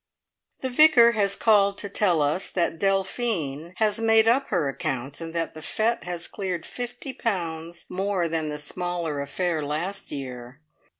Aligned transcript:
The 0.61 0.69
Vicar 0.71 1.11
has 1.11 1.35
called 1.35 1.77
to 1.77 1.87
tell 1.87 2.23
us 2.23 2.49
that 2.49 2.79
Delphine 2.79 3.73
has 3.75 3.99
made 3.99 4.27
up 4.27 4.47
her 4.47 4.67
accounts, 4.67 5.21
and 5.21 5.31
that 5.35 5.53
the 5.53 5.61
fete 5.61 6.05
has 6.05 6.27
cleared 6.27 6.65
fifty 6.65 7.13
pounds 7.13 7.85
more 7.87 8.27
than 8.27 8.49
the 8.49 8.57
smaller 8.57 9.21
affair 9.21 9.63
last 9.63 10.11
year. 10.11 10.59